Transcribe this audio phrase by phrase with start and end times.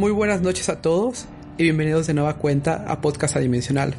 [0.00, 1.26] Muy buenas noches a todos
[1.58, 3.92] y bienvenidos de nueva cuenta a Podcast Adimensional.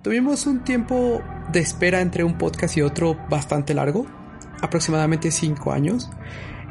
[0.00, 4.06] Tuvimos un tiempo de espera entre un podcast y otro bastante largo,
[4.62, 6.08] aproximadamente 5 años.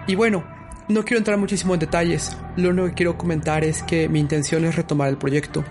[0.07, 0.45] Y bueno,
[0.87, 4.63] no quiero entrar muchísimo en detalles, lo único que quiero comentar es que mi intención
[4.63, 5.65] es retomar el proyecto.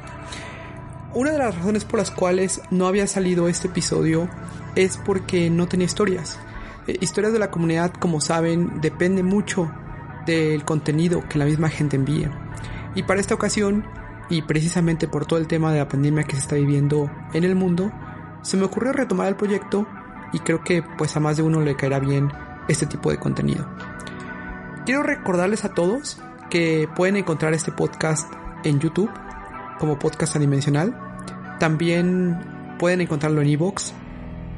[1.15, 4.29] Una de las razones por las cuales no había salido este episodio
[4.75, 6.39] es porque no tenía historias.
[6.87, 9.73] Eh, historias de la comunidad, como saben, depende mucho
[10.27, 12.29] del contenido que la misma gente envíe.
[12.97, 13.85] Y para esta ocasión,
[14.29, 17.55] y precisamente por todo el tema de la pandemia que se está viviendo en el
[17.55, 17.93] mundo,
[18.43, 19.87] se me ocurrió retomar el proyecto
[20.33, 22.33] y creo que pues a más de uno le caerá bien
[22.69, 23.69] este tipo de contenido.
[24.87, 28.33] Quiero recordarles a todos que pueden encontrar este podcast
[28.65, 29.11] en YouTube
[29.79, 30.97] como podcast adimensional.
[31.61, 33.93] También pueden encontrarlo en iVoox.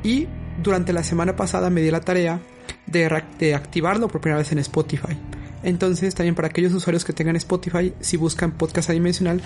[0.02, 0.28] y
[0.62, 2.40] durante la semana pasada me di la tarea
[2.86, 5.16] de, de activarlo por primera vez en Spotify.
[5.62, 9.42] Entonces, también para aquellos usuarios que tengan Spotify, si buscan podcast adimensional,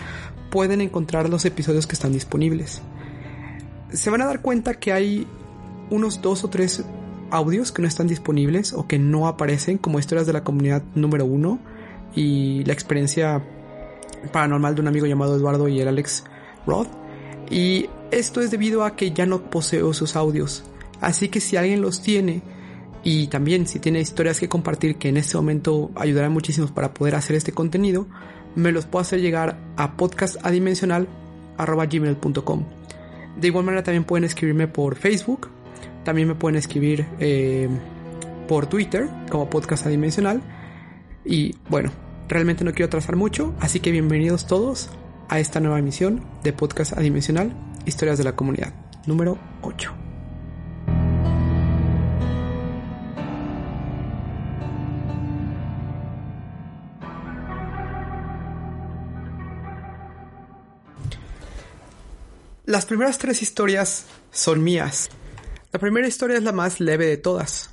[0.51, 2.83] pueden encontrar los episodios que están disponibles.
[3.93, 5.27] Se van a dar cuenta que hay
[5.91, 6.85] unos dos o tres
[7.31, 11.25] audios que no están disponibles o que no aparecen como historias de la comunidad número
[11.25, 11.59] uno
[12.15, 13.43] y la experiencia
[14.33, 16.25] paranormal de un amigo llamado Eduardo y el Alex
[16.67, 16.89] Roth.
[17.51, 20.65] Y esto es debido a que ya no poseo sus audios.
[21.01, 22.42] Así que si alguien los tiene,
[23.05, 27.17] y también si tiene historias que compartir que en este momento ayudarán muchísimos para poder
[27.17, 28.07] hacer este contenido,
[28.55, 32.64] me los puedo hacer llegar a podcastadimensional.gmail.com.
[33.41, 35.48] De igual manera también pueden escribirme por Facebook,
[36.05, 37.68] también me pueden escribir eh,
[38.46, 40.42] por Twitter como Podcast Adimensional.
[41.24, 41.91] Y bueno,
[42.29, 44.91] realmente no quiero atrasar mucho, así que bienvenidos todos
[45.29, 47.52] a esta nueva emisión de Podcast Adimensional,
[47.86, 48.74] Historias de la Comunidad,
[49.07, 50.02] número 8.
[62.73, 65.11] Las primeras tres historias son mías.
[65.73, 67.69] La primera historia es la más leve de todas.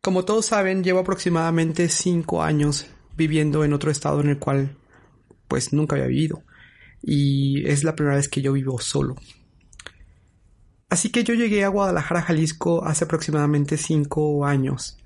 [0.00, 2.86] Como todos saben, llevo aproximadamente cinco años
[3.16, 4.76] viviendo en otro estado en el cual
[5.48, 6.44] pues nunca había vivido.
[7.02, 9.16] Y es la primera vez que yo vivo solo.
[10.88, 14.96] Así que yo llegué a Guadalajara, Jalisco hace aproximadamente cinco años.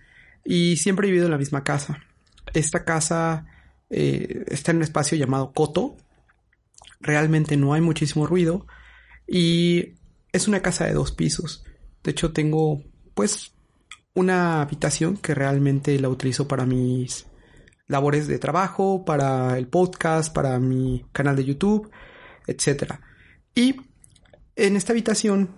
[0.44, 2.04] Y siempre he vivido en la misma casa.
[2.52, 3.46] Esta casa
[3.88, 5.96] eh, está en un espacio llamado Coto,
[7.02, 8.66] realmente no hay muchísimo ruido
[9.26, 9.94] y
[10.32, 11.64] es una casa de dos pisos.
[12.02, 12.82] De hecho tengo
[13.14, 13.54] pues
[14.14, 17.26] una habitación que realmente la utilizo para mis
[17.86, 21.90] labores de trabajo, para el podcast, para mi canal de YouTube,
[22.46, 22.94] etc.
[23.54, 23.76] Y
[24.56, 25.50] en esta habitación,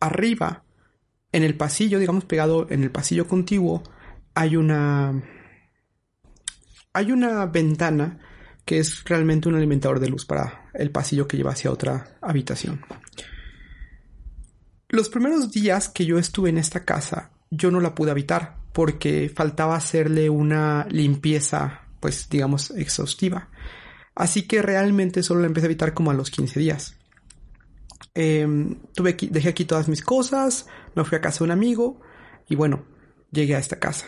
[0.00, 0.64] arriba,
[1.32, 3.82] en el pasillo, digamos pegado en el pasillo contiguo,
[4.34, 5.22] hay una...
[6.92, 8.20] Hay una ventana
[8.66, 12.84] que es realmente un alimentador de luz para el pasillo que lleva hacia otra habitación.
[14.88, 19.32] Los primeros días que yo estuve en esta casa, yo no la pude habitar porque
[19.34, 23.48] faltaba hacerle una limpieza, pues digamos, exhaustiva.
[24.16, 26.96] Así que realmente solo la empecé a habitar como a los 15 días.
[28.14, 32.00] Em, tuve dejé aquí todas mis cosas, me fui a casa de un amigo
[32.48, 32.84] y bueno,
[33.30, 34.06] llegué a esta casa.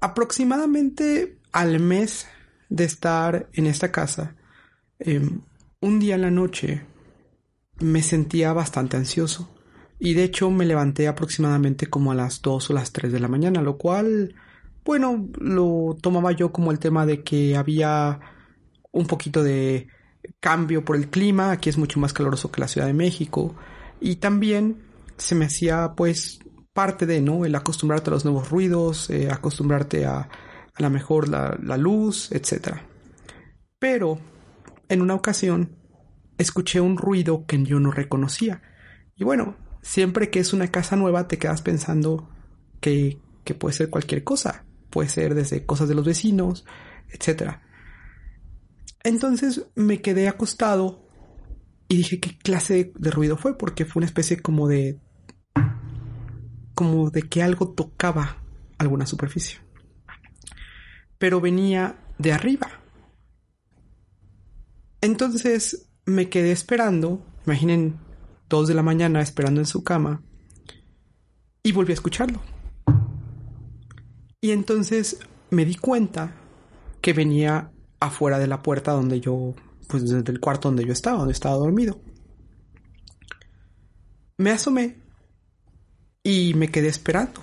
[0.00, 2.26] Aproximadamente al mes
[2.72, 4.34] de estar en esta casa,
[4.98, 5.42] em,
[5.80, 6.82] un día en la noche
[7.80, 9.54] me sentía bastante ansioso.
[9.98, 13.28] Y de hecho me levanté aproximadamente como a las 2 o las 3 de la
[13.28, 14.34] mañana, lo cual,
[14.84, 18.20] bueno, lo tomaba yo como el tema de que había
[18.90, 19.88] un poquito de
[20.40, 23.54] cambio por el clima, aquí es mucho más caluroso que la Ciudad de México,
[24.00, 24.82] y también
[25.18, 26.40] se me hacía pues
[26.72, 27.44] parte de, ¿no?
[27.44, 30.28] El acostumbrarte a los nuevos ruidos, eh, acostumbrarte a
[30.74, 32.76] a lo mejor la, la luz, etc.
[33.78, 34.18] Pero
[34.88, 35.76] en una ocasión
[36.38, 38.62] escuché un ruido que yo no reconocía.
[39.16, 42.28] Y bueno, siempre que es una casa nueva te quedas pensando
[42.80, 44.64] que, que puede ser cualquier cosa.
[44.90, 46.66] puede ser desde cosas de los vecinos,
[47.10, 47.54] etc.
[49.02, 51.08] Entonces me quedé acostado
[51.88, 55.00] y dije qué clase de, ruido fue, porque fue una especie como de...
[56.74, 58.42] como de que algo tocaba
[58.78, 59.60] alguna superficie.
[61.22, 62.68] Pero venía de arriba.
[65.00, 68.00] Entonces me quedé esperando, imaginen,
[68.48, 70.20] dos de la mañana esperando en su cama,
[71.62, 72.42] y volví a escucharlo.
[74.40, 75.20] Y entonces
[75.50, 76.34] me di cuenta
[77.00, 77.70] que venía
[78.00, 79.54] afuera de la puerta donde yo,
[79.86, 82.00] pues desde el cuarto donde yo estaba, donde estaba dormido.
[84.38, 84.96] Me asomé
[86.24, 87.40] y me quedé esperando.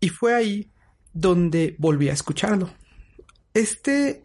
[0.00, 0.72] Y fue ahí
[1.12, 2.70] donde volví a escucharlo.
[3.54, 4.24] Este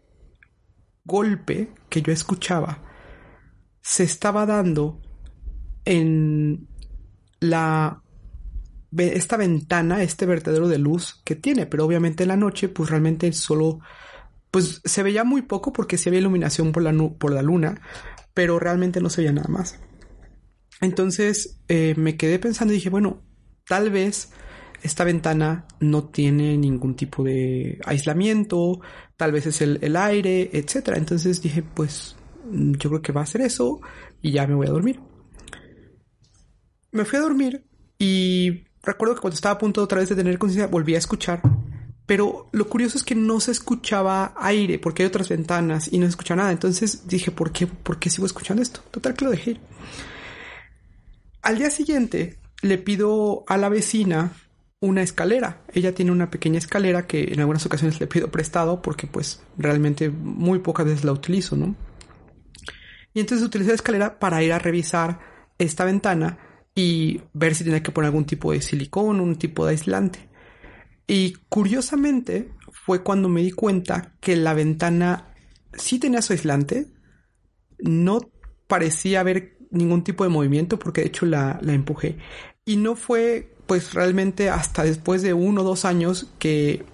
[1.04, 2.82] golpe que yo escuchaba
[3.80, 5.00] se estaba dando
[5.84, 6.68] en
[7.40, 8.00] la
[8.96, 13.32] esta ventana, este vertedero de luz que tiene, pero obviamente en la noche pues realmente
[13.32, 13.80] solo
[14.50, 17.80] pues se veía muy poco porque sí había iluminación por la, por la luna,
[18.34, 19.80] pero realmente no se veía nada más.
[20.80, 23.20] Entonces eh, me quedé pensando y dije, bueno,
[23.66, 24.30] tal vez
[24.84, 28.80] esta ventana no tiene ningún tipo de aislamiento,
[29.16, 30.90] tal vez es el, el aire, etc.
[30.94, 32.16] Entonces dije, pues
[32.52, 33.80] yo creo que va a ser eso
[34.20, 35.00] y ya me voy a dormir.
[36.92, 37.64] Me fui a dormir
[37.98, 41.40] y recuerdo que cuando estaba a punto otra vez de tener conciencia volví a escuchar.
[42.04, 46.04] Pero lo curioso es que no se escuchaba aire porque hay otras ventanas y no
[46.04, 46.52] se escucha nada.
[46.52, 48.80] Entonces dije, ¿por qué, ¿por qué sigo escuchando esto?
[48.90, 49.58] Total que lo dejé.
[51.40, 54.32] Al día siguiente le pido a la vecina
[54.84, 55.62] una escalera.
[55.72, 60.10] Ella tiene una pequeña escalera que en algunas ocasiones le pido prestado porque pues realmente
[60.10, 61.74] muy pocas veces la utilizo, ¿no?
[63.14, 65.20] Y entonces utilicé la escalera para ir a revisar
[65.58, 66.38] esta ventana
[66.74, 70.28] y ver si tenía que poner algún tipo de silicón, un tipo de aislante.
[71.06, 75.34] Y curiosamente fue cuando me di cuenta que la ventana
[75.72, 76.88] sí tenía su aislante,
[77.78, 78.20] no
[78.66, 82.18] parecía haber ningún tipo de movimiento porque de hecho la, la empujé.
[82.66, 86.84] Y no fue pues realmente hasta después de uno o dos años que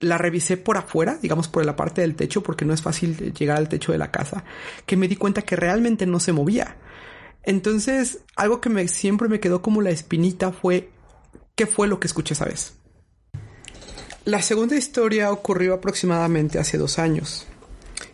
[0.00, 3.56] la revisé por afuera, digamos por la parte del techo, porque no es fácil llegar
[3.56, 4.44] al techo de la casa,
[4.86, 6.76] que me di cuenta que realmente no se movía.
[7.42, 10.90] Entonces, algo que me, siempre me quedó como la espinita fue,
[11.54, 12.74] ¿qué fue lo que escuché esa vez?
[14.24, 17.46] La segunda historia ocurrió aproximadamente hace dos años.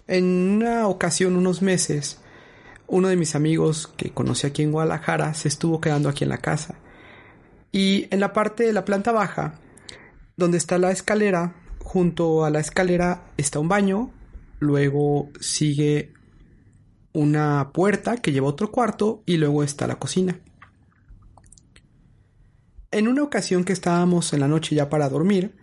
[0.07, 2.21] En una ocasión, unos meses,
[2.87, 6.39] uno de mis amigos que conocí aquí en Guadalajara se estuvo quedando aquí en la
[6.39, 6.77] casa.
[7.75, 9.59] Y en la parte de la planta baja,
[10.37, 14.13] donde está la escalera, junto a la escalera está un baño,
[14.61, 16.13] luego sigue
[17.13, 20.39] una puerta que lleva otro cuarto y luego está la cocina.
[22.93, 25.57] En una ocasión que estábamos en la noche ya para dormir,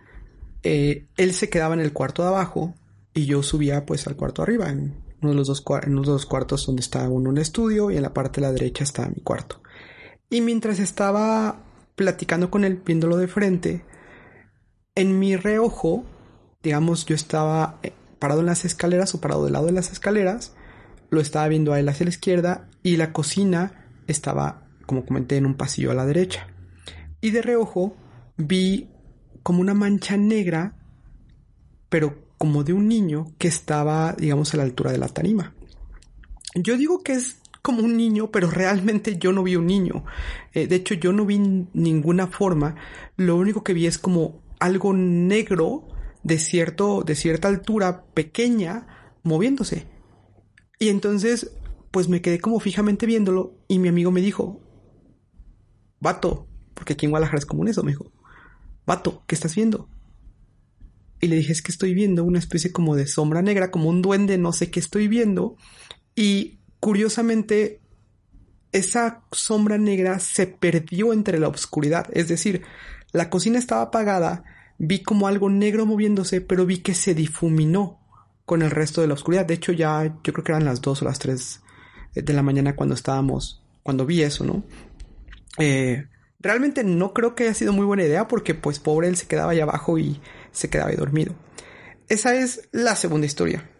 [0.64, 2.74] eh, él se quedaba en el cuarto de abajo
[3.14, 5.98] y yo subía pues al cuarto arriba, en uno de los dos, en
[6.28, 9.22] cuartos donde está uno un estudio y en la parte de la derecha está mi
[9.22, 9.62] cuarto.
[10.28, 13.84] Y mientras estaba platicando con él, viéndolo de frente,
[14.94, 16.04] en mi reojo,
[16.62, 20.54] digamos, yo estaba eh, parado en las escaleras o parado del lado de las escaleras
[21.12, 25.44] lo estaba viendo a él hacia la izquierda y la cocina estaba, como comenté, en
[25.44, 26.48] un pasillo a la derecha.
[27.20, 27.94] Y de reojo
[28.38, 28.88] vi
[29.42, 30.74] como una mancha negra,
[31.90, 35.54] pero como de un niño que estaba, digamos, a la altura de la tarima.
[36.54, 40.04] Yo digo que es como un niño, pero realmente yo no vi un niño.
[40.52, 42.74] Eh, de hecho, yo no vi ninguna forma.
[43.16, 45.88] Lo único que vi es como algo negro
[46.24, 48.86] de cierto, de cierta altura pequeña,
[49.22, 49.86] moviéndose.
[50.78, 51.52] Y entonces,
[51.92, 54.60] pues me quedé como fijamente viéndolo y mi amigo me dijo,
[56.00, 58.12] vato, porque aquí en Guadalajara es común eso, me dijo,
[58.86, 59.88] vato, ¿qué estás viendo?
[61.20, 64.02] Y le dije, es que estoy viendo una especie como de sombra negra, como un
[64.02, 65.56] duende, no sé qué estoy viendo.
[66.16, 67.80] Y curiosamente,
[68.72, 72.08] esa sombra negra se perdió entre la oscuridad.
[72.12, 72.62] Es decir,
[73.12, 74.42] la cocina estaba apagada,
[74.78, 78.00] vi como algo negro moviéndose, pero vi que se difuminó
[78.46, 79.46] con el resto de la oscuridad.
[79.46, 81.62] De hecho, ya yo creo que eran las 2 o las 3
[82.16, 84.64] de la mañana cuando estábamos, cuando vi eso, ¿no?
[85.58, 86.08] Eh,
[86.40, 89.52] realmente no creo que haya sido muy buena idea porque pues pobre él se quedaba
[89.52, 90.20] ahí abajo y
[90.50, 91.32] se quedaba ahí dormido.
[92.08, 93.70] Esa es la segunda historia.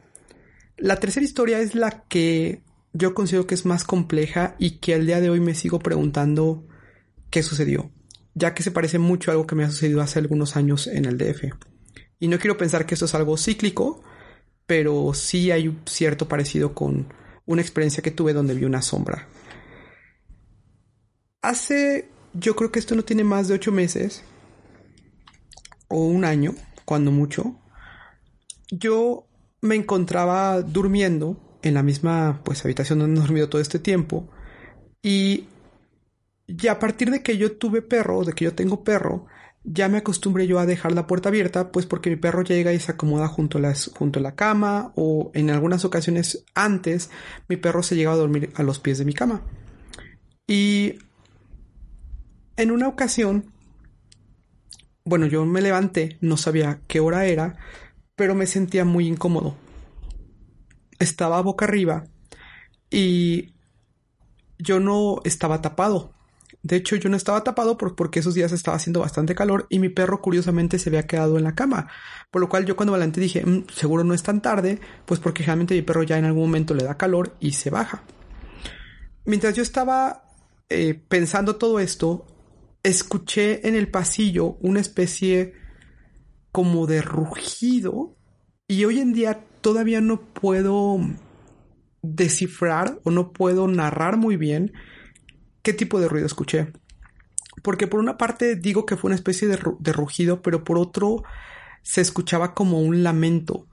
[0.76, 5.06] La tercera historia es la que yo considero que es más compleja y que al
[5.06, 6.66] día de hoy me sigo preguntando
[7.30, 7.90] qué sucedió,
[8.34, 11.06] ya que se parece mucho a algo que me ha sucedido hace algunos años en
[11.06, 11.44] el DF.
[12.18, 14.02] Y no quiero pensar que esto es algo cíclico,
[14.66, 17.12] pero sí hay un cierto parecido con
[17.46, 19.28] una experiencia que tuve donde vi una sombra.
[21.40, 24.22] Hace, yo creo que esto no tiene más de ocho meses,
[25.88, 27.58] o un año, cuando mucho,
[28.70, 29.26] yo
[29.61, 34.28] me encontraba durmiendo en la misma pues habitación donde he dormido todo este tiempo
[35.02, 35.47] y
[36.47, 39.26] y a partir de que yo tuve perro, de que yo tengo perro,
[39.64, 42.81] ya me acostumbré yo a dejar la puerta abierta, pues porque mi perro llega y
[42.81, 47.11] se acomoda junto a, las, junto a la cama, o en algunas ocasiones antes,
[47.49, 49.42] mi perro se llegaba a dormir a los pies de mi cama.
[50.47, 50.99] Y
[52.57, 53.52] en una ocasión,
[55.04, 57.57] bueno, yo me levanté, no sabía qué hora era,
[58.16, 59.57] pero me sentía muy incómodo.
[61.02, 62.04] Estaba boca arriba
[62.88, 63.54] y
[64.56, 66.12] yo no estaba tapado.
[66.62, 69.88] De hecho, yo no estaba tapado porque esos días estaba haciendo bastante calor y mi
[69.88, 71.88] perro curiosamente se había quedado en la cama.
[72.30, 75.42] Por lo cual yo cuando me dije, mm, seguro no es tan tarde, pues porque
[75.42, 78.04] generalmente mi perro ya en algún momento le da calor y se baja.
[79.25, 80.23] Mientras yo estaba
[80.68, 82.26] eh, pensando todo esto,
[82.85, 85.54] escuché en el pasillo una especie
[86.52, 88.16] como de rugido
[88.68, 90.99] y hoy en día todavía no puedo
[92.02, 94.73] descifrar o no puedo narrar muy bien
[95.62, 96.73] qué tipo de ruido escuché.
[97.62, 99.57] Porque por una parte digo que fue una especie de,
[99.92, 101.23] rugido, pero por otro
[101.83, 103.66] se escuchaba como un lamento,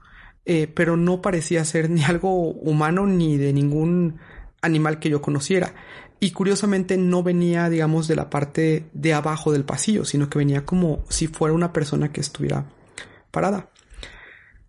[0.44, 4.18] eh, pero no parecía ser ni algo humano ni de ningún
[4.62, 5.74] animal que yo conociera.
[6.22, 10.66] Y curiosamente no venía, digamos, de la parte de abajo del pasillo, sino que venía
[10.66, 12.66] como si fuera una persona que estuviera
[13.30, 13.70] parada.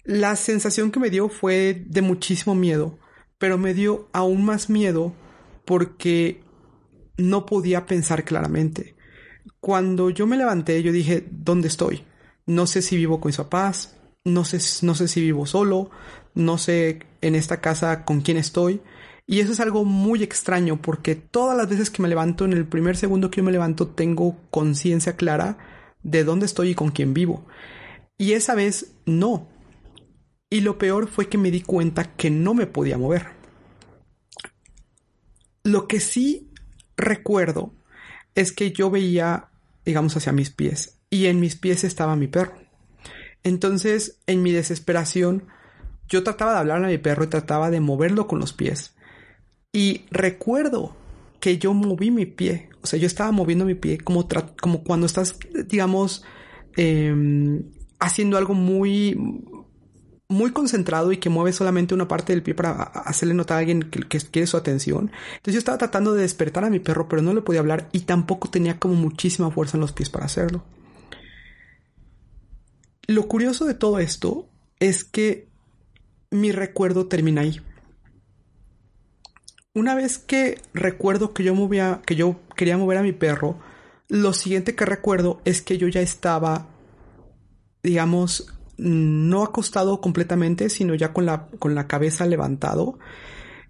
[0.04, 2.98] La sensación que me dio fue de muchísimo miedo,
[3.38, 5.14] pero me dio aún más miedo
[5.66, 6.42] porque
[7.18, 8.96] no podía pensar claramente.
[9.60, 12.04] Cuando yo me levanté, yo dije, ¿dónde estoy?
[12.46, 15.92] No sé si vivo con mis papás, no sé, no sé si vivo solo,
[16.34, 18.82] no sé en esta casa con quién estoy.
[19.28, 22.66] Y eso es algo muy extraño porque todas las veces que me levanto, en el
[22.66, 25.58] primer segundo que yo me levanto, tengo conciencia clara
[26.04, 27.46] de dónde estoy y con quién vivo.
[28.18, 29.51] Y esa vez no.
[30.52, 33.28] Y lo peor fue que me di cuenta que no me podía mover.
[35.64, 36.52] Lo que sí
[36.98, 37.74] recuerdo
[38.36, 39.48] es que yo veía,
[39.86, 42.54] digamos, hacia mis pies y en mis pies estaba mi perro.
[43.44, 45.48] Entonces, en mi desesperación,
[46.10, 48.94] yo trataba de hablarle a mi perro y trataba de moverlo con los pies.
[49.72, 50.98] Y recuerdo
[51.40, 54.28] que yo moví mi pie, o sea, yo estaba moviendo mi pie como,
[54.60, 56.24] como cuando estás, digamos,
[56.76, 57.64] em,
[58.00, 59.18] haciendo algo muy,
[60.32, 63.84] muy concentrado y que mueve solamente una parte del pie para hacerle notar a alguien
[63.84, 65.12] que, quiere su atención.
[65.36, 68.02] Entonces yo estaba tratando de despertar a mi perro, pero no le podía hablar y
[68.02, 70.64] tampoco tenía como muchísima fuerza en los pies para hacerlo.
[73.08, 74.48] Lo curioso de todo esto
[74.80, 75.50] es que
[76.32, 77.60] mi recuerdo termina ahí.
[79.74, 83.60] Una vez que recuerdo que yo movía, que yo quería mover a mi perro,
[84.08, 86.68] lo siguiente que recuerdo es que yo ya estaba,
[87.84, 92.98] digamos, no acostado completamente, sino ya con la, con la cabeza levantado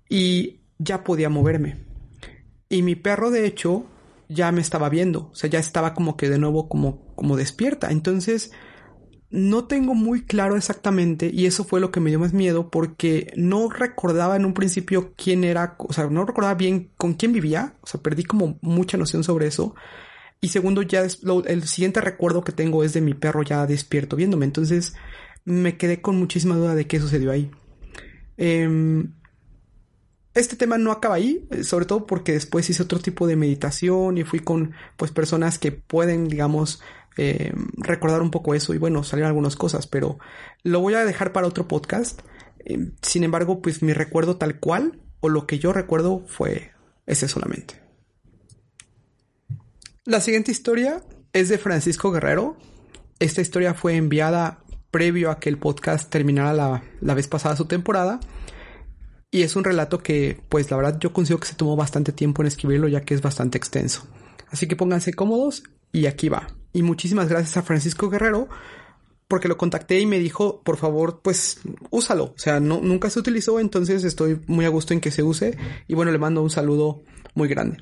[0.10, 1.86] y ya podía moverme.
[2.70, 3.86] Y mi perro, de hecho,
[4.30, 7.92] ya me estaba viendo, o sea, ya estaba como que de nuevo como, como despierta.
[7.92, 8.52] Entonces,
[9.30, 13.34] no tengo muy claro exactamente, y eso fue lo que me dio más miedo, porque
[13.36, 17.76] no recordaba en un principio quién era, o sea, no recordaba bien con quién vivía,
[17.82, 19.76] o sea, perdí como mucha noción sobre eso.
[20.44, 24.46] Y segundo, ya el siguiente recuerdo que tengo es de mi perro ya despierto viéndome.
[24.46, 24.96] Entonces
[25.46, 27.52] me quedé con muchísima duda de qué sucedió ahí.
[28.38, 29.14] Em,
[30.34, 34.18] este tema no acaba ahí, eh, sobre todo porque después hice otro tipo de meditación
[34.18, 36.82] y fui con pues personas que pueden, digamos,
[37.18, 40.18] em, recordar un poco eso y bueno, salieron algunas cosas, pero
[40.64, 42.22] lo voy a dejar para otro podcast.
[42.66, 46.72] Em, sin embargo, pues mi recuerdo tal cual o lo que yo recuerdo fue
[47.06, 47.81] ese solamente.
[50.06, 52.58] La siguiente historia es de Francisco Guerrero.
[53.20, 56.54] Esta historia fue enviada previo a que el podcast terminara
[57.02, 58.20] la, vez pasada su temporada.
[59.30, 62.42] Y es un relato que, pues la verdad, yo considero que se tomó bastante tiempo
[62.42, 64.08] en escribirlo ya que es bastante extenso.
[64.50, 66.48] Así que pónganse cómodos y aquí va.
[66.74, 68.50] Y muchísimas gracias a Francisco Guerrero
[69.28, 71.60] porque lo contacté y me dijo, por favor, pues
[71.92, 72.34] úsalo.
[72.36, 75.60] O sea, no, nunca se utilizó, entonces estoy muy a gusto en que se use.
[75.88, 77.04] Y bueno, le mando un saludo
[77.36, 77.78] muy grande.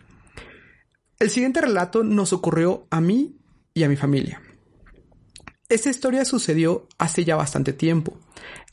[1.20, 3.36] El siguiente relato nos ocurrió a mí
[3.74, 4.42] y a mi familia.
[5.68, 8.18] Esta historia sucedió hace ya bastante tiempo.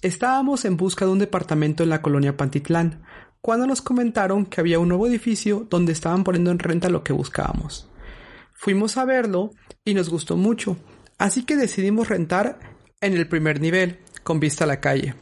[0.01, 3.03] Estábamos en busca de un departamento en la colonia Pantitlán,
[3.41, 7.13] cuando nos comentaron que había un nuevo edificio donde estaban poniendo en renta lo que
[7.13, 7.91] buscábamos.
[8.53, 9.51] Fuimos a verlo
[9.85, 10.77] y nos gustó mucho,
[11.19, 12.61] así que decidimos rentar
[13.01, 15.17] en el primer nivel, con vista a la calle.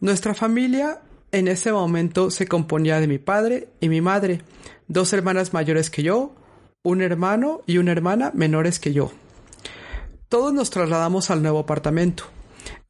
[0.00, 4.40] Nuestra familia en ese momento se componía de mi padre y mi madre,
[4.88, 6.34] dos hermanas mayores que yo,
[6.86, 9.10] un hermano y una hermana menores que yo.
[10.28, 12.22] Todos nos trasladamos al nuevo apartamento.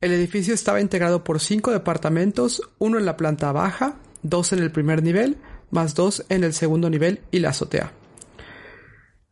[0.03, 4.71] El edificio estaba integrado por cinco departamentos, uno en la planta baja, dos en el
[4.71, 5.38] primer nivel,
[5.71, 7.93] más dos en el segundo nivel y la azotea.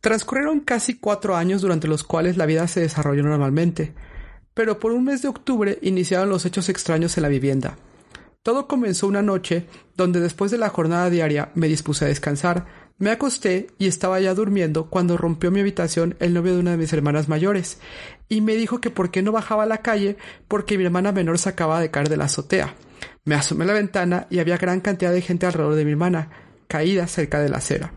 [0.01, 3.93] Transcurrieron casi cuatro años durante los cuales la vida se desarrolló normalmente,
[4.55, 7.77] pero por un mes de octubre iniciaron los hechos extraños en la vivienda.
[8.41, 13.11] Todo comenzó una noche donde después de la jornada diaria me dispuse a descansar, me
[13.11, 16.93] acosté y estaba ya durmiendo cuando rompió mi habitación el novio de una de mis
[16.93, 17.79] hermanas mayores,
[18.29, 21.37] y me dijo que por qué no bajaba a la calle porque mi hermana menor
[21.37, 22.75] se acababa de caer de la azotea.
[23.25, 26.29] Me asomé a la ventana y había gran cantidad de gente alrededor de mi hermana,
[26.67, 27.93] caída cerca de la acera.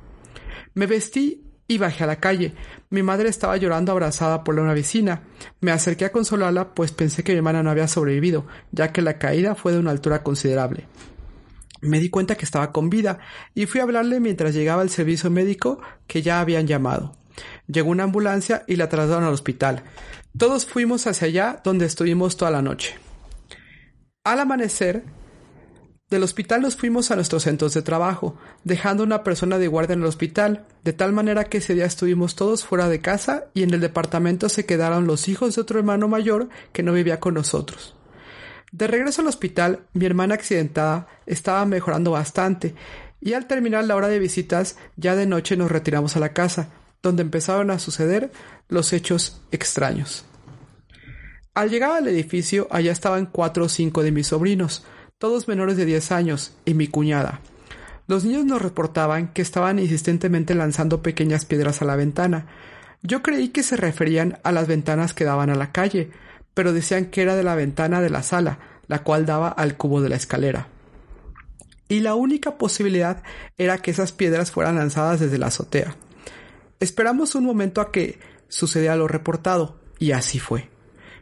[0.75, 2.55] Me vestí y bajé a la calle.
[2.91, 5.23] Mi madre estaba llorando abrazada por una vecina.
[5.61, 9.19] Me acerqué a consolarla, pues pensé que mi hermana no había sobrevivido, ya que la
[9.19, 10.87] caída fue de una altura considerable.
[11.81, 13.19] Me di cuenta que estaba con vida
[13.55, 17.17] y fui a hablarle mientras llegaba el servicio médico que ya habían llamado.
[17.67, 19.85] Llegó una ambulancia y la trasladaron al hospital.
[20.37, 22.97] Todos fuimos hacia allá donde estuvimos toda la noche.
[24.25, 25.05] Al amanecer,
[26.11, 30.01] del hospital nos fuimos a nuestros centros de trabajo, dejando una persona de guardia en
[30.01, 33.75] el hospital, de tal manera que ese día estuvimos todos fuera de casa y en
[33.75, 37.98] el departamento se quedaron los hijos de otro hermano mayor que no vivía con nosotros.
[38.73, 42.75] De regreso al hospital, mi hermana accidentada estaba mejorando bastante,
[43.21, 46.69] y al terminar la hora de visitas, ya de noche nos retiramos a la casa,
[47.03, 48.31] donde empezaron a suceder
[48.69, 50.25] los hechos extraños.
[51.55, 54.85] Al llegar al edificio, allá estaban cuatro o cinco de mis sobrinos,
[55.19, 57.41] todos menores de diez años, y mi cuñada.
[58.07, 62.47] Los niños nos reportaban que estaban insistentemente lanzando pequeñas piedras a la ventana.
[63.03, 66.11] Yo creí que se referían a las ventanas que daban a la calle,
[66.59, 70.01] pero decían que era de la ventana de la sala, la cual daba al cubo
[70.01, 70.67] de la escalera.
[71.89, 73.23] Y la única posibilidad
[73.59, 75.95] era que esas piedras fueran lanzadas desde la azotea.
[76.81, 80.69] Esperamos un momento a que sucediera lo reportado, y así fue.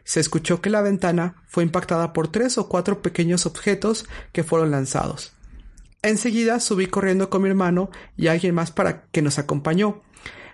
[0.03, 4.71] Se escuchó que la ventana fue impactada por tres o cuatro pequeños objetos que fueron
[4.71, 5.33] lanzados.
[6.01, 10.01] Enseguida subí corriendo con mi hermano y alguien más para que nos acompañó,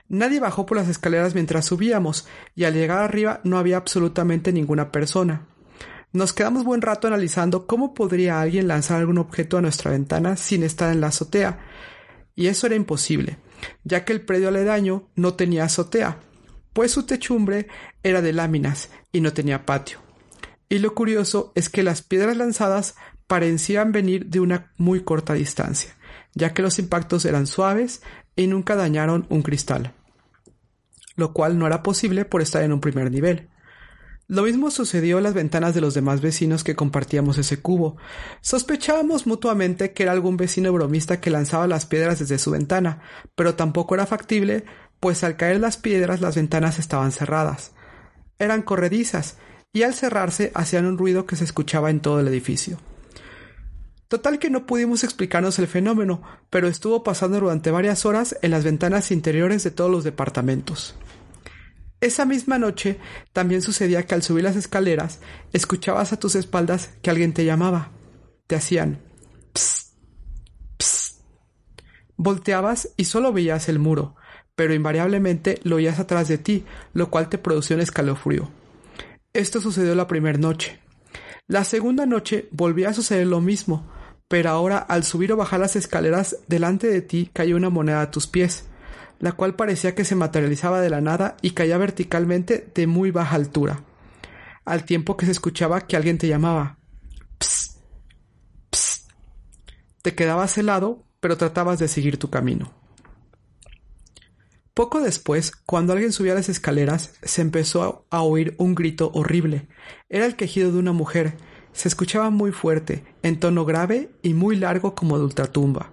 [0.10, 4.92] Nadie bajó por las escaleras mientras subíamos, y al llegar arriba no había absolutamente ninguna
[4.92, 5.48] persona.
[6.12, 10.64] Nos quedamos buen rato analizando cómo podría alguien lanzar algún objeto a nuestra ventana sin
[10.64, 11.60] estar en la azotea,
[12.36, 13.38] y eso era imposible,
[13.84, 16.20] ya que el predio aledaño no tenía azotea,
[16.74, 17.68] pues su techumbre
[18.04, 20.00] era de láminas y no tenía patio.
[20.70, 22.96] Y lo curioso es que las piedras lanzadas
[23.28, 25.96] parecían venir de una muy corta distancia,
[26.34, 28.02] ya que los impactos eran suaves
[28.36, 29.94] y nunca dañaron un cristal,
[31.16, 33.50] lo cual no era posible por estar en un primer nivel.
[34.28, 37.98] Lo mismo sucedió en las ventanas de los demás vecinos que compartíamos ese cubo.
[38.42, 43.02] Sospechábamos mutuamente que era algún vecino bromista que lanzaba las piedras desde su ventana,
[43.36, 44.64] pero tampoco era factible,
[45.00, 47.74] pues al caer las piedras las ventanas estaban cerradas.
[48.40, 49.38] Eran corredizas,
[49.74, 52.78] y al cerrarse hacían un ruido que se escuchaba en todo el edificio.
[54.14, 56.22] Total que no pudimos explicarnos el fenómeno,
[56.52, 60.94] pero estuvo pasando durante varias horas en las ventanas interiores de todos los departamentos.
[62.00, 63.00] Esa misma noche
[63.32, 65.20] también sucedía que al subir las escaleras
[65.52, 67.90] escuchabas a tus espaldas que alguien te llamaba.
[68.46, 69.02] Te hacían
[69.56, 69.96] psst,
[70.78, 71.22] psst.
[72.16, 74.16] Volteabas y solo veías el muro,
[74.54, 78.52] pero invariablemente lo oías atrás de ti, lo cual te producía un escalofrío.
[79.34, 80.80] Esto sucedió la primera noche.
[81.48, 83.92] La segunda noche volvía a suceder lo mismo,
[84.34, 88.10] pero ahora al subir o bajar las escaleras delante de ti cayó una moneda a
[88.10, 88.64] tus pies,
[89.20, 93.36] la cual parecía que se materializaba de la nada y caía verticalmente de muy baja
[93.36, 93.84] altura,
[94.66, 96.80] al tiempo que se escuchaba que alguien te llamaba.
[97.40, 97.78] Psst.
[98.72, 99.12] Psst.
[100.02, 102.74] Te quedabas helado, pero tratabas de seguir tu camino.
[104.74, 109.68] Poco después, cuando alguien subía las escaleras, se empezó a oír un grito horrible.
[110.10, 111.38] Era el quejido de una mujer,
[111.74, 115.92] se escuchaba muy fuerte, en tono grave y muy largo como de ultratumba,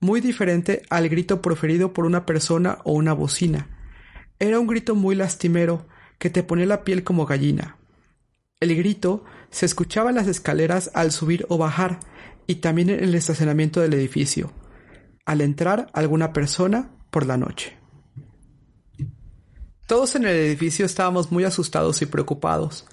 [0.00, 3.68] muy diferente al grito proferido por una persona o una bocina.
[4.38, 5.86] Era un grito muy lastimero
[6.18, 7.76] que te ponía la piel como gallina.
[8.60, 12.00] El grito se escuchaba en las escaleras al subir o bajar
[12.46, 14.52] y también en el estacionamiento del edificio,
[15.24, 17.76] al entrar alguna persona por la noche.
[19.86, 22.86] Todos en el edificio estábamos muy asustados y preocupados.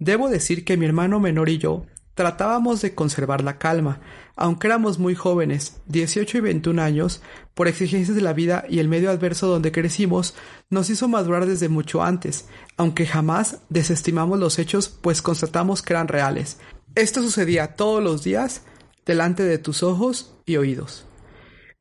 [0.00, 1.84] Debo decir que mi hermano menor y yo
[2.14, 4.00] tratábamos de conservar la calma,
[4.34, 7.22] aunque éramos muy jóvenes, 18 y 21 años,
[7.54, 10.34] por exigencias de la vida y el medio adverso donde crecimos,
[10.70, 16.08] nos hizo madurar desde mucho antes, aunque jamás desestimamos los hechos pues constatamos que eran
[16.08, 16.58] reales.
[16.94, 18.62] Esto sucedía todos los días
[19.04, 21.04] delante de tus ojos y oídos.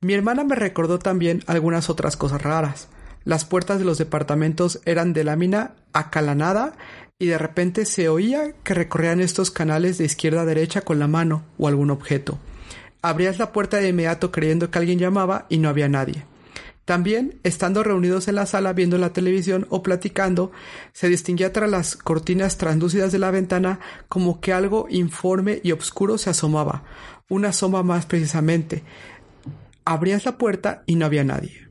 [0.01, 2.89] Mi hermana me recordó también algunas otras cosas raras.
[3.25, 6.73] Las puertas de los departamentos eran de lámina acalanada
[7.19, 11.07] y de repente se oía que recorrían estos canales de izquierda a derecha con la
[11.07, 12.39] mano o algún objeto.
[13.01, 16.23] Abrías la puerta de inmediato creyendo que alguien llamaba y no había nadie.
[16.89, 20.51] También, estando reunidos en la sala viendo la televisión o platicando,
[20.91, 26.17] se distinguía tras las cortinas translúcidas de la ventana como que algo informe y oscuro
[26.17, 26.83] se asomaba,
[27.29, 28.81] una sombra más precisamente.
[29.85, 31.68] Abrías la puerta y no había nadie.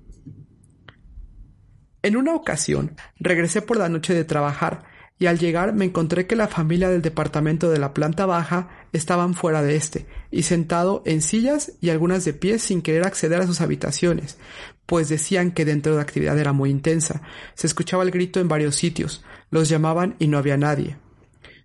[2.02, 4.84] En una ocasión, regresé por la noche de trabajar
[5.18, 9.34] y al llegar me encontré que la familia del departamento de la planta baja estaban
[9.34, 13.46] fuera de este, y sentado en sillas y algunas de pie sin querer acceder a
[13.46, 14.38] sus habitaciones,
[14.86, 17.22] pues decían que dentro de la actividad era muy intensa.
[17.54, 20.96] Se escuchaba el grito en varios sitios, los llamaban y no había nadie.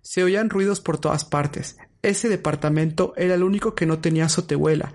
[0.02, 1.78] Se oían ruidos por todas partes.
[2.02, 4.92] Ese departamento era el único que no tenía azotehuela,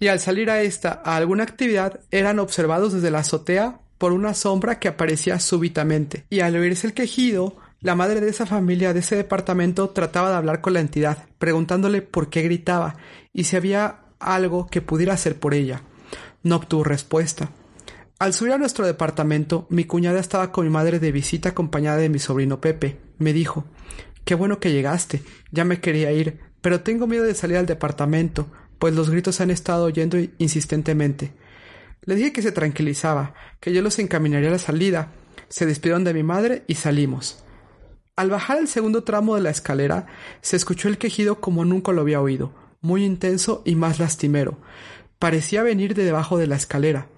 [0.00, 4.34] y al salir a esta a alguna actividad eran observados desde la azotea por una
[4.34, 9.00] sombra que aparecía súbitamente, y al oírse el quejido, la madre de esa familia de
[9.00, 12.96] ese departamento trataba de hablar con la entidad, preguntándole por qué gritaba
[13.32, 15.80] y si había algo que pudiera hacer por ella.
[16.42, 17.48] No obtuvo respuesta.
[18.18, 22.10] Al subir a nuestro departamento, mi cuñada estaba con mi madre de visita acompañada de
[22.10, 22.98] mi sobrino Pepe.
[23.16, 23.64] Me dijo
[24.26, 25.22] Qué bueno que llegaste.
[25.50, 29.50] Ya me quería ir, pero tengo miedo de salir al departamento, pues los gritos han
[29.50, 31.32] estado oyendo insistentemente.
[32.04, 35.12] Le dije que se tranquilizaba, que yo los encaminaría a la salida.
[35.48, 37.44] Se despidieron de mi madre y salimos.
[38.16, 40.06] Al bajar el segundo tramo de la escalera,
[40.40, 44.58] se escuchó el quejido como nunca lo había oído, muy intenso y más lastimero.
[45.18, 47.08] Parecía venir de debajo de la escalera.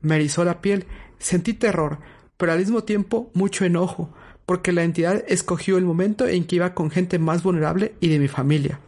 [0.00, 0.86] Me erizó la piel,
[1.18, 1.98] sentí terror,
[2.36, 4.12] pero al mismo tiempo mucho enojo,
[4.44, 8.18] porque la entidad escogió el momento en que iba con gente más vulnerable y de
[8.18, 8.80] mi familia.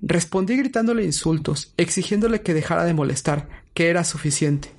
[0.00, 4.72] Respondí gritándole insultos, exigiéndole que dejara de molestar, que era suficiente.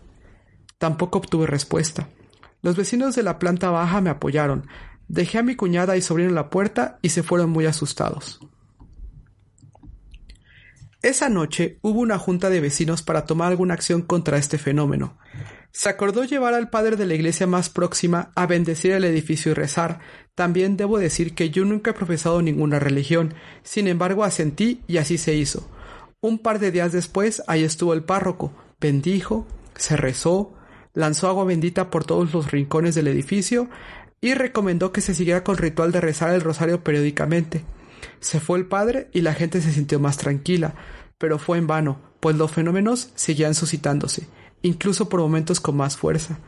[0.77, 2.09] Tampoco obtuve respuesta.
[2.61, 4.67] Los vecinos de la planta baja me apoyaron.
[5.07, 8.39] Dejé a mi cuñada y sobrino en la puerta y se fueron muy asustados.
[11.05, 15.19] Esa noche hubo una junta de vecinos para tomar alguna acción contra este fenómeno.
[15.71, 19.53] Se acordó llevar al padre de la iglesia más próxima a bendecir el edificio y
[19.53, 19.99] rezar.
[20.33, 25.19] También debo decir que yo nunca he profesado ninguna religión, sin embargo asentí y así
[25.19, 25.69] se hizo.
[26.21, 30.53] Un par de días después ahí estuvo el párroco, bendijo, se rezó,
[30.93, 33.69] lanzó agua bendita por todos los rincones del edificio
[34.21, 37.63] y recomendó que se siguiera con el ritual de rezar el rosario periódicamente.
[38.19, 40.73] Se fue el padre y la gente se sintió más tranquila,
[41.17, 44.27] pero fue en vano, pues los fenómenos seguían suscitándose
[44.65, 46.39] incluso por momentos con más fuerza.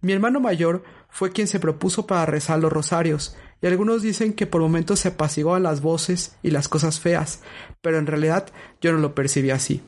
[0.00, 4.46] Mi hermano mayor fue quien se propuso para rezar los rosarios, y algunos dicen que
[4.46, 7.42] por momentos se apaciguaban las voces y las cosas feas,
[7.82, 8.46] pero en realidad
[8.80, 9.82] yo no lo percibí así.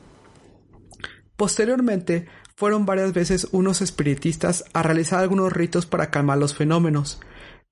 [1.41, 7.19] Posteriormente, fueron varias veces unos espiritistas a realizar algunos ritos para calmar los fenómenos.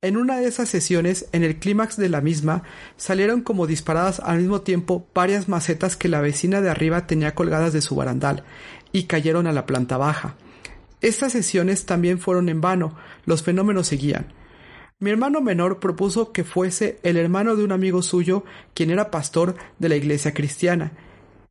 [0.01, 2.63] En una de esas sesiones, en el clímax de la misma,
[2.97, 7.71] salieron como disparadas al mismo tiempo varias macetas que la vecina de arriba tenía colgadas
[7.71, 8.43] de su barandal,
[8.91, 10.34] y cayeron a la planta baja.
[10.99, 14.34] Estas sesiones también fueron en vano, los fenómenos seguían.
[14.97, 19.58] Mi hermano menor propuso que fuese el hermano de un amigo suyo, quien era pastor
[19.77, 20.93] de la iglesia cristiana,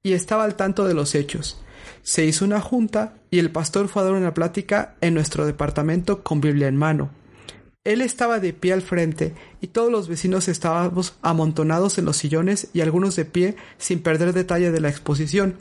[0.03, 1.63] y estaba al tanto de los hechos.
[2.09, 6.23] Se hizo una junta y el pastor fue a dar una plática en nuestro departamento
[6.23, 7.11] con Biblia en mano.
[7.85, 12.71] Él estaba de pie al frente y todos los vecinos estábamos amontonados en los sillones
[12.73, 15.57] y algunos de pie sin perder detalle de la exposición.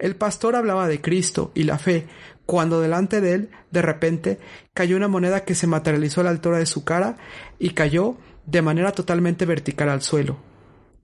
[0.00, 2.08] El pastor hablaba de Cristo y la fe,
[2.44, 4.40] cuando delante de él, de repente,
[4.72, 7.18] cayó una moneda que se materializó a la altura de su cara
[7.60, 10.38] y cayó de manera totalmente vertical al suelo.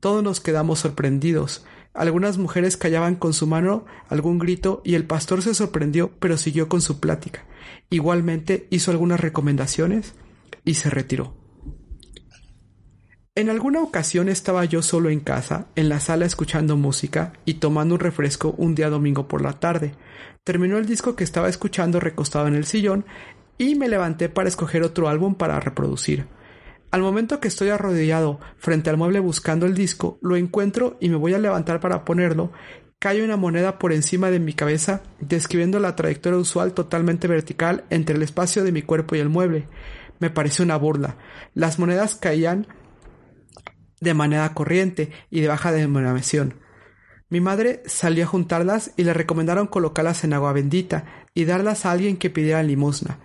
[0.00, 1.64] Todos nos quedamos sorprendidos.
[1.92, 6.68] Algunas mujeres callaban con su mano algún grito y el pastor se sorprendió pero siguió
[6.68, 7.44] con su plática.
[7.90, 10.14] Igualmente hizo algunas recomendaciones
[10.64, 11.34] y se retiró.
[13.34, 17.94] En alguna ocasión estaba yo solo en casa, en la sala escuchando música y tomando
[17.94, 19.94] un refresco un día domingo por la tarde.
[20.44, 23.04] Terminó el disco que estaba escuchando recostado en el sillón
[23.56, 26.26] y me levanté para escoger otro álbum para reproducir.
[26.90, 31.16] Al momento que estoy arrodillado frente al mueble buscando el disco, lo encuentro y me
[31.16, 32.50] voy a levantar para ponerlo,
[32.98, 38.16] cae una moneda por encima de mi cabeza, describiendo la trayectoria usual totalmente vertical entre
[38.16, 39.68] el espacio de mi cuerpo y el mueble.
[40.18, 41.16] Me pareció una burla.
[41.54, 42.66] Las monedas caían
[44.00, 46.54] de manera corriente y de baja denominación.
[47.28, 51.92] Mi madre salió a juntarlas y le recomendaron colocarlas en agua bendita y darlas a
[51.92, 53.20] alguien que pidiera limosna.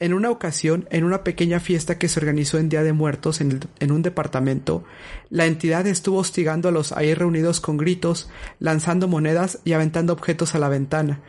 [0.00, 3.58] En una ocasión, en una pequeña fiesta que se organizó en Día de Muertos en,
[3.80, 4.84] en, un departamento,
[5.28, 8.30] la entidad estuvo hostigando a los ahí reunidos con gritos,
[8.60, 11.20] lanzando monedas y aventando objetos a la ventana.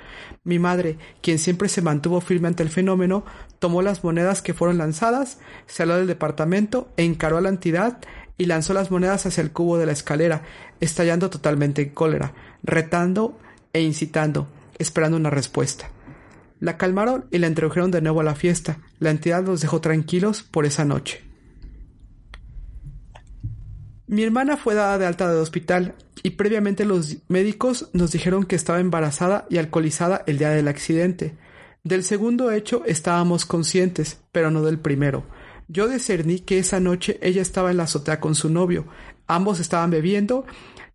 [0.43, 3.25] Mi madre, quien siempre se mantuvo firme ante el fenómeno,
[3.58, 7.97] tomó las monedas que fueron lanzadas, salió del departamento, encaró a la entidad
[8.38, 10.43] y lanzó las monedas hacia el cubo de la escalera,
[10.79, 13.36] estallando totalmente en cólera, retando
[13.73, 15.89] e incitando, esperando una respuesta.
[16.60, 18.80] La calmaron y la introdujeron de nuevo a la fiesta.
[19.00, 21.24] La entidad los dejó tranquilos por esa noche.
[24.08, 28.56] Mi hermana fue dada de alta del hospital y previamente los médicos nos dijeron que
[28.56, 31.38] estaba embarazada y alcoholizada el día del accidente.
[31.84, 35.26] Del segundo hecho estábamos conscientes, pero no del primero.
[35.67, 38.86] Yo discerní que esa noche ella estaba en la azotea con su novio.
[39.28, 40.45] Ambos estaban bebiendo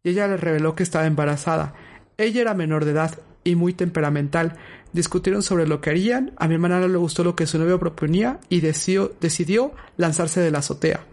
[0.03, 1.74] y ella le reveló que estaba embarazada.
[2.18, 4.57] Ella era menor de edad y muy temperamental.
[4.94, 6.33] Discutieron sobre lo que harían.
[6.37, 10.52] A mi hermana le gustó lo que su novio proponía y decidió, decidió lanzarse de
[10.52, 11.04] la azotea.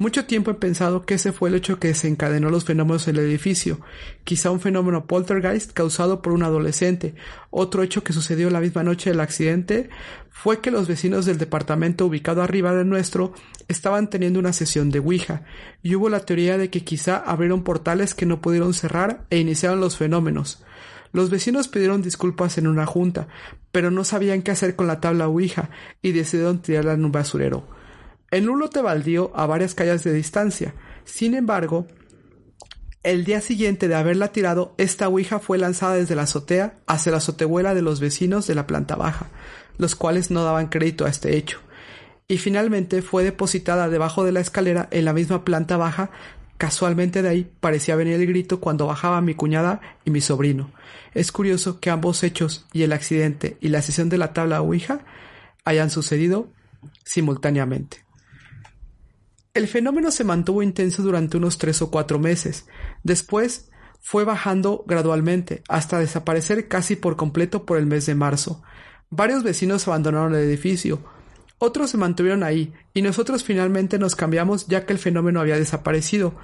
[0.00, 3.24] Mucho tiempo he pensado que ese fue el hecho que desencadenó los fenómenos en el
[3.24, 3.80] edificio,
[4.22, 7.14] quizá un fenómeno poltergeist causado por un adolescente.
[7.50, 9.90] Otro hecho que sucedió la misma noche del accidente
[10.30, 13.32] fue que los vecinos del departamento ubicado arriba del nuestro
[13.66, 15.42] estaban teniendo una sesión de Ouija,
[15.82, 19.80] y hubo la teoría de que quizá abrieron portales que no pudieron cerrar e iniciaron
[19.80, 20.64] los fenómenos.
[21.12, 23.28] Los vecinos pidieron disculpas en una junta,
[23.72, 25.70] pero no sabían qué hacer con la tabla Ouija
[26.02, 27.78] y decidieron tirarla en un basurero
[28.30, 30.74] en un lote baldío a varias calles de distancia.
[31.04, 31.86] Sin embargo,
[33.02, 37.18] el día siguiente de haberla tirado, esta ouija fue lanzada desde la azotea hacia la
[37.18, 39.28] azotehuela de los vecinos de la planta baja,
[39.78, 41.60] los cuales no daban crédito a este hecho.
[42.26, 46.10] Y finalmente fue depositada debajo de la escalera en la misma planta baja.
[46.58, 50.72] Casualmente de ahí parecía venir el grito cuando bajaba mi cuñada y mi sobrino.
[51.14, 55.00] Es curioso que ambos hechos y el accidente y la sesión de la tabla ouija
[55.64, 56.52] hayan sucedido
[57.04, 58.04] simultáneamente.
[59.54, 62.66] El fenómeno se mantuvo intenso durante unos tres o cuatro meses.
[63.04, 68.62] Después fue bajando gradualmente hasta desaparecer casi por completo por el mes de marzo.
[69.10, 71.04] Varios vecinos abandonaron el edificio,
[71.58, 76.34] otros se mantuvieron ahí, y nosotros finalmente nos cambiamos ya que el fenómeno había desaparecido.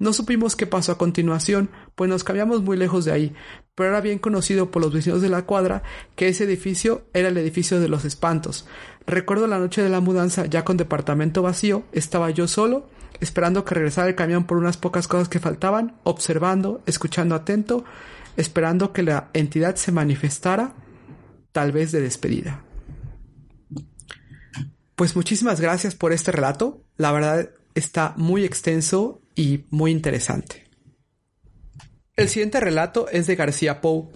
[0.00, 3.34] No supimos qué pasó a continuación, pues nos cambiamos muy lejos de ahí,
[3.76, 5.84] pero era bien conocido por los vecinos de la cuadra
[6.16, 8.66] que ese edificio era el edificio de los espantos.
[9.06, 12.88] Recuerdo la noche de la mudanza, ya con departamento vacío, estaba yo solo,
[13.20, 17.84] esperando que regresara el camión por unas pocas cosas que faltaban, observando, escuchando atento,
[18.36, 20.74] esperando que la entidad se manifestara,
[21.52, 22.64] tal vez de despedida.
[24.96, 26.84] Pues muchísimas gracias por este relato.
[26.96, 30.70] La verdad está muy extenso y muy interesante.
[32.16, 34.12] El siguiente relato es de García Pou.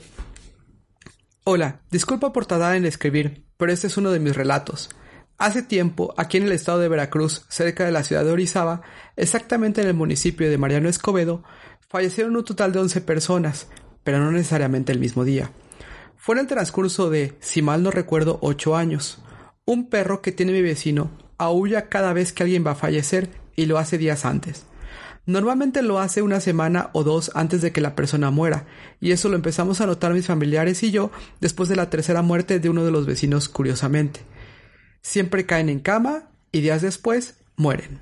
[1.43, 4.91] Hola, disculpa por tardar en escribir, pero este es uno de mis relatos.
[5.37, 8.83] Hace tiempo, aquí en el estado de Veracruz, cerca de la ciudad de Orizaba,
[9.17, 11.43] exactamente en el municipio de Mariano Escobedo,
[11.89, 13.67] fallecieron un total de 11 personas,
[14.05, 15.51] pero no necesariamente el mismo día.
[16.17, 19.21] Fue en el transcurso de, si mal no recuerdo, 8 años.
[19.69, 23.67] Un perro que tiene mi vecino aúlla cada vez que alguien va a fallecer y
[23.67, 24.65] lo hace días antes.
[25.27, 28.65] Normalmente lo hace una semana o dos antes de que la persona muera,
[28.99, 31.11] y eso lo empezamos a notar mis familiares y yo
[31.43, 34.21] después de la tercera muerte de uno de los vecinos curiosamente.
[35.03, 38.01] Siempre caen en cama y días después mueren.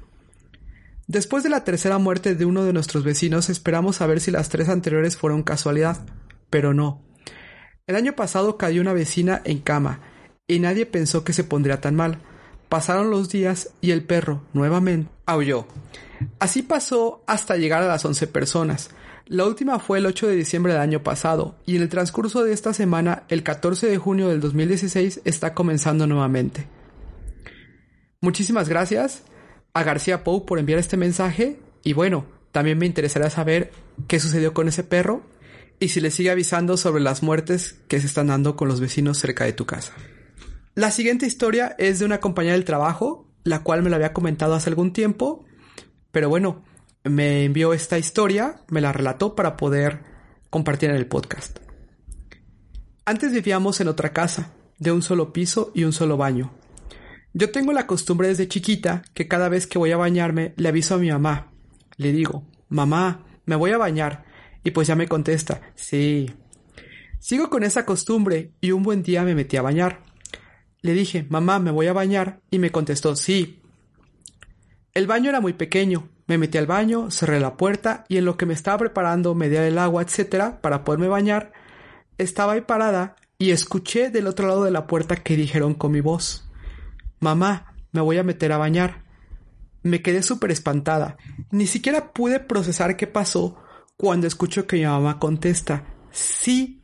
[1.08, 4.50] Después de la tercera muerte de uno de nuestros vecinos esperamos a ver si las
[4.50, 6.06] tres anteriores fueron casualidad,
[6.48, 7.02] pero no.
[7.88, 10.00] El año pasado cayó una vecina en cama,
[10.48, 12.18] y nadie pensó que se pondría tan mal.
[12.68, 15.66] Pasaron los días y el perro, nuevamente, aulló.
[16.38, 18.90] Así pasó hasta llegar a las once personas.
[19.26, 22.52] La última fue el 8 de diciembre del año pasado, y en el transcurso de
[22.52, 26.68] esta semana, el 14 de junio del 2016, está comenzando nuevamente.
[28.20, 29.24] Muchísimas gracias
[29.74, 33.72] a García Pou por enviar este mensaje, y bueno, también me interesará saber
[34.06, 35.22] qué sucedió con ese perro
[35.80, 39.18] y si le sigue avisando sobre las muertes que se están dando con los vecinos
[39.18, 39.92] cerca de tu casa.
[40.76, 44.54] La siguiente historia es de una compañera del trabajo, la cual me la había comentado
[44.54, 45.44] hace algún tiempo
[46.16, 46.64] pero bueno,
[47.04, 50.00] me envió esta historia, me la relató para poder
[50.48, 51.58] compartir en el podcast.
[53.04, 56.54] Antes vivíamos en otra casa, de un solo piso y un solo baño.
[57.34, 60.94] Yo tengo la costumbre desde chiquita que cada vez que voy a bañarme le aviso
[60.94, 61.52] a mi mamá.
[61.98, 64.24] Le digo, mamá, me voy a bañar.
[64.64, 66.34] Y pues ya me contesta, sí.
[67.18, 70.00] Sigo con esa costumbre y un buen día me metí a bañar.
[70.86, 73.60] Le dije, mamá, me voy a bañar y me contestó, sí.
[74.94, 76.08] El baño era muy pequeño.
[76.28, 79.66] Me metí al baño, cerré la puerta y en lo que me estaba preparando media
[79.66, 81.52] el agua, etcétera, para poderme bañar,
[82.18, 86.00] estaba ahí parada y escuché del otro lado de la puerta que dijeron con mi
[86.00, 86.48] voz:
[87.18, 89.02] Mamá, me voy a meter a bañar.
[89.82, 91.16] Me quedé súper espantada.
[91.50, 93.56] Ni siquiera pude procesar qué pasó
[93.96, 96.80] cuando escucho que mi mamá contesta: Sí,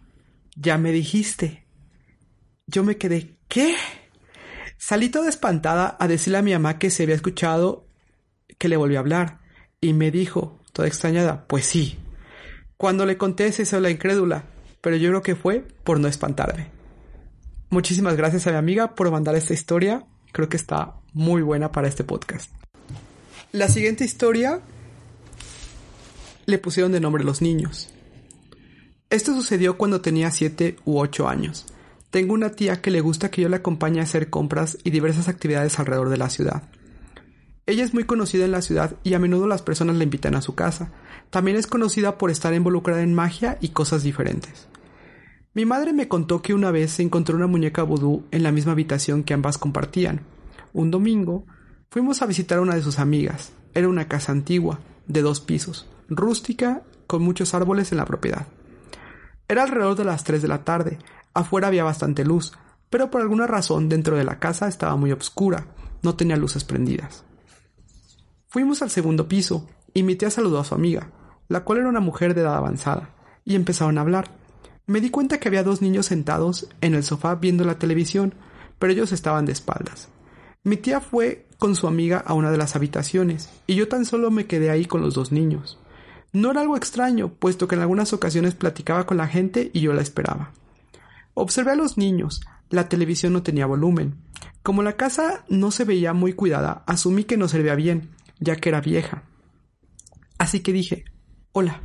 [0.56, 1.68] ya me dijiste.
[2.66, 3.76] Yo me quedé: ¿Qué?
[4.78, 7.86] Salí toda espantada a decirle a mi mamá que se había escuchado
[8.56, 9.40] que le volvió a hablar
[9.78, 11.98] y me dijo, toda extrañada, pues sí.
[12.78, 14.46] Cuando le conté se hizo la incrédula,
[14.80, 16.68] pero yo creo que fue por no espantarme.
[17.68, 21.88] Muchísimas gracias a mi amiga por mandar esta historia, creo que está muy buena para
[21.88, 22.50] este podcast.
[23.52, 24.62] La siguiente historia
[26.46, 27.92] le pusieron de nombre Los Niños.
[29.10, 31.66] Esto sucedió cuando tenía 7 u 8 años.
[32.12, 35.28] Tengo una tía que le gusta que yo la acompañe a hacer compras y diversas
[35.28, 36.64] actividades alrededor de la ciudad.
[37.64, 40.42] Ella es muy conocida en la ciudad y a menudo las personas la invitan a
[40.42, 40.92] su casa.
[41.30, 44.68] También es conocida por estar involucrada en magia y cosas diferentes.
[45.54, 48.72] Mi madre me contó que una vez se encontró una muñeca vudú en la misma
[48.72, 50.20] habitación que ambas compartían.
[50.74, 51.46] Un domingo
[51.90, 53.54] fuimos a visitar a una de sus amigas.
[53.72, 58.48] Era una casa antigua, de dos pisos, rústica, con muchos árboles en la propiedad.
[59.48, 60.98] Era alrededor de las tres de la tarde.
[61.34, 62.52] Afuera había bastante luz,
[62.90, 65.66] pero por alguna razón dentro de la casa estaba muy oscura.
[66.02, 67.24] No tenía luces prendidas.
[68.48, 71.10] Fuimos al segundo piso y mi tía saludó a su amiga,
[71.48, 73.10] la cual era una mujer de edad avanzada,
[73.44, 74.30] y empezaron a hablar.
[74.86, 78.34] Me di cuenta que había dos niños sentados en el sofá viendo la televisión,
[78.78, 80.08] pero ellos estaban de espaldas.
[80.64, 84.30] Mi tía fue con su amiga a una de las habitaciones, y yo tan solo
[84.30, 85.78] me quedé ahí con los dos niños.
[86.32, 89.92] No era algo extraño, puesto que en algunas ocasiones platicaba con la gente y yo
[89.92, 90.52] la esperaba.
[91.34, 92.40] Observé a los niños.
[92.68, 94.16] La televisión no tenía volumen.
[94.62, 98.68] Como la casa no se veía muy cuidada, asumí que no servía bien, ya que
[98.68, 99.24] era vieja.
[100.38, 101.04] Así que dije,
[101.52, 101.80] hola.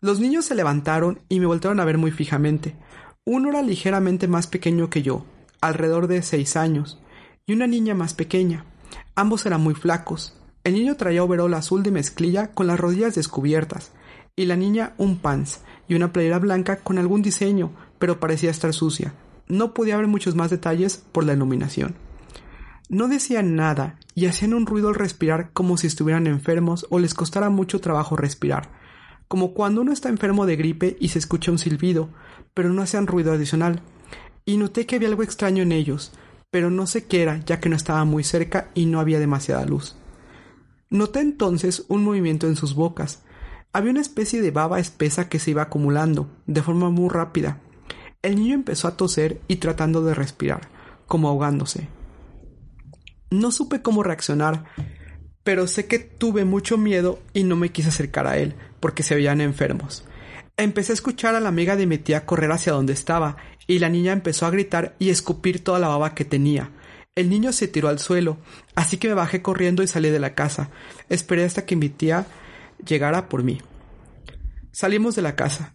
[0.00, 2.76] Los niños se levantaron y me voltearon a ver muy fijamente.
[3.24, 5.24] Uno era ligeramente más pequeño que yo,
[5.60, 7.00] alrededor de seis años,
[7.46, 8.64] y una niña más pequeña.
[9.14, 10.36] Ambos eran muy flacos.
[10.64, 13.92] El niño traía overol azul de mezclilla con las rodillas descubiertas,
[14.34, 18.74] y la niña un pants y una playera blanca con algún diseño, pero parecía estar
[18.74, 19.14] sucia.
[19.46, 21.94] No podía ver muchos más detalles por la iluminación.
[22.88, 27.14] No decían nada y hacían un ruido al respirar como si estuvieran enfermos o les
[27.14, 28.70] costara mucho trabajo respirar,
[29.28, 32.08] como cuando uno está enfermo de gripe y se escucha un silbido,
[32.54, 33.82] pero no hacían ruido adicional.
[34.44, 36.10] Y noté que había algo extraño en ellos,
[36.50, 39.64] pero no sé qué era ya que no estaba muy cerca y no había demasiada
[39.64, 39.94] luz.
[40.90, 43.22] Noté entonces un movimiento en sus bocas.
[43.72, 47.60] Había una especie de baba espesa que se iba acumulando, de forma muy rápida.
[48.22, 50.68] El niño empezó a toser y tratando de respirar,
[51.06, 51.88] como ahogándose.
[53.30, 54.64] No supe cómo reaccionar,
[55.42, 59.16] pero sé que tuve mucho miedo y no me quise acercar a él, porque se
[59.16, 60.04] veían enfermos.
[60.56, 63.88] Empecé a escuchar a la amiga de mi tía correr hacia donde estaba, y la
[63.88, 66.70] niña empezó a gritar y escupir toda la baba que tenía.
[67.14, 68.38] El niño se tiró al suelo,
[68.74, 70.70] así que me bajé corriendo y salí de la casa.
[71.08, 72.26] Esperé hasta que mi tía
[72.86, 73.60] llegara por mí.
[74.70, 75.74] Salimos de la casa.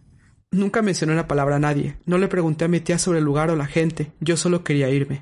[0.50, 1.96] Nunca mencioné una palabra a nadie.
[2.06, 4.12] No le pregunté a mi tía sobre el lugar o la gente.
[4.20, 5.20] Yo solo quería irme.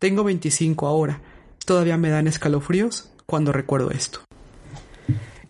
[0.00, 1.20] Tengo veinticinco ahora.
[1.64, 4.20] Todavía me dan escalofríos cuando recuerdo esto.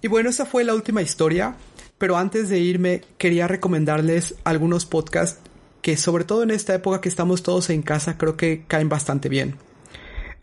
[0.03, 1.57] Y bueno, esa fue la última historia,
[1.97, 5.41] pero antes de irme quería recomendarles algunos podcasts
[5.81, 9.31] que sobre todo en esta época que estamos todos en casa creo que caen bastante
[9.31, 9.57] bien.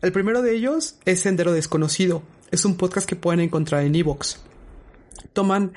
[0.02, 2.24] El primero de ellos es Sendero Desconocido.
[2.50, 4.40] Es un podcast que pueden encontrar en Evox.
[5.34, 5.74] Toman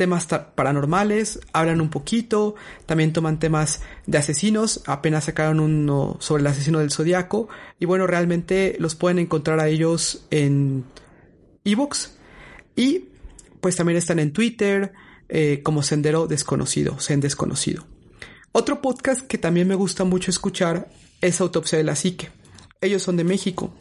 [0.00, 2.54] temas paranormales, hablan un poquito,
[2.86, 8.06] también toman temas de asesinos, apenas sacaron uno sobre el asesino del zodiaco, y bueno,
[8.06, 10.86] realmente los pueden encontrar a ellos en
[11.66, 12.14] Evox,
[12.74, 13.10] y
[13.60, 14.94] pues también están en Twitter
[15.28, 17.84] eh, como Sendero Desconocido, Sen Desconocido.
[18.52, 20.88] Otro podcast que también me gusta mucho escuchar
[21.20, 22.30] es Autopsia de la Psique.
[22.80, 23.74] Ellos son de México.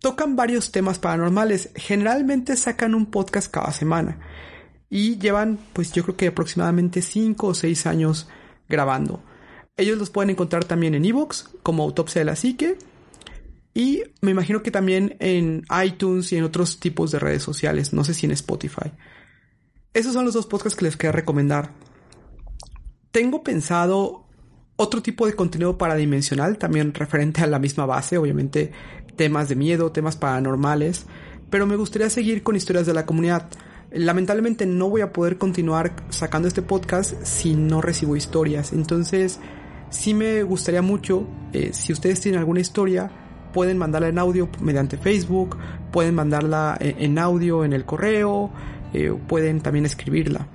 [0.00, 1.70] Tocan varios temas paranormales.
[1.76, 4.18] Generalmente sacan un podcast cada semana
[4.88, 8.28] y llevan pues yo creo que aproximadamente 5 o 6 años
[8.68, 9.22] grabando.
[9.76, 12.78] Ellos los pueden encontrar también en Evox como Autopsia de la Psique
[13.74, 18.04] y me imagino que también en iTunes y en otros tipos de redes sociales, no
[18.04, 18.90] sé si en Spotify.
[19.92, 21.72] Esos son los dos podcasts que les quería recomendar.
[23.10, 24.26] Tengo pensado
[24.76, 28.72] otro tipo de contenido paradimensional, también referente a la misma base, obviamente
[29.16, 31.06] temas de miedo, temas paranormales,
[31.50, 33.48] pero me gustaría seguir con historias de la comunidad.
[33.96, 38.72] Lamentablemente no voy a poder continuar sacando este podcast si no recibo historias.
[38.72, 39.40] Entonces,
[39.90, 43.10] sí me gustaría mucho, eh, si ustedes tienen alguna historia,
[43.54, 45.56] pueden mandarla en audio mediante Facebook,
[45.92, 48.50] pueden mandarla eh, en audio en el correo,
[48.92, 50.46] eh, pueden también escribirla.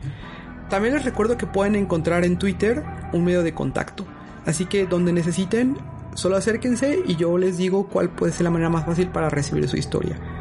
[0.70, 4.06] También les recuerdo que pueden encontrar en Twitter un medio de contacto.
[4.46, 5.78] Así que donde necesiten,
[6.14, 9.68] solo acérquense y yo les digo cuál puede ser la manera más fácil para recibir
[9.68, 10.41] su historia.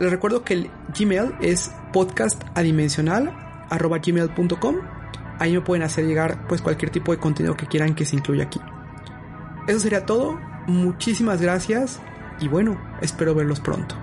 [0.00, 4.76] Les recuerdo que el Gmail es podcastadimensional.gmail.com
[5.38, 8.44] Ahí me pueden hacer llegar pues cualquier tipo de contenido que quieran que se incluya
[8.44, 8.58] aquí.
[9.66, 10.40] Eso sería todo.
[10.66, 12.00] Muchísimas gracias
[12.40, 13.94] y bueno, espero verlos pronto.